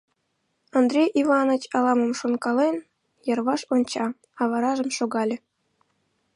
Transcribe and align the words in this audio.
Андрей 0.79 1.07
Иваныч, 1.21 1.63
ала-мом 1.75 2.13
шонкален, 2.19 2.75
йырваш 3.27 3.61
онча, 3.73 4.05
а 4.39 4.41
варажым 4.51 4.89
шогале. 4.97 5.37